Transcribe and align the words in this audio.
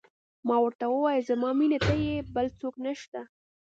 ما 0.47 0.55
ورته 0.63 0.85
وویل: 0.89 1.27
زما 1.29 1.49
مینه 1.59 1.79
ته 1.85 1.93
یې، 2.05 2.15
بل 2.35 2.47
څوک 2.59 2.75
نه 2.85 2.91
شته. 3.01 3.21